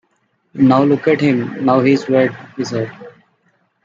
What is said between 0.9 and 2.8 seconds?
at him now he’s wet!” he